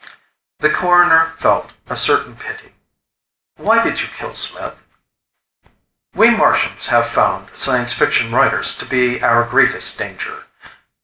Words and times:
The 0.61 0.69
Coroner 0.71 1.33
felt 1.37 1.73
a 1.87 1.95
certain 1.95 2.35
pity. 2.35 2.73
"Why 3.57 3.83
did 3.83 4.01
you 4.01 4.07
kill 4.07 4.33
Smith?" 4.33 4.73
"We 6.15 6.31
Martians 6.31 6.87
have 6.87 7.07
found 7.07 7.55
science 7.55 7.93
fiction 7.93 8.31
writers 8.33 8.75
to 8.79 8.85
be 8.87 9.21
our 9.21 9.43
greatest 9.43 9.99
danger. 9.99 10.45